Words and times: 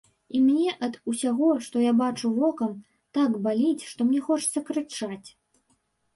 І 0.37 0.39
мне 0.45 0.69
ад 0.85 0.95
усяго, 1.11 1.49
што 1.65 1.83
я 1.83 1.91
бачу 1.99 2.31
вокам, 2.39 2.73
так 3.19 3.37
баліць, 3.49 3.87
што 3.93 4.09
мне 4.09 4.25
хочацца 4.31 4.59
крычаць. 4.73 5.25